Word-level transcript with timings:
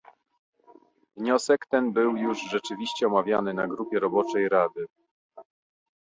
Wniosek 1.17 1.65
ten 1.69 1.93
był 1.93 2.17
już 2.17 2.41
rzeczywiście 2.51 3.07
omawiany 3.07 3.53
na 3.53 3.67
grupie 3.67 3.99
roboczej 3.99 4.49
Rady 4.49 4.85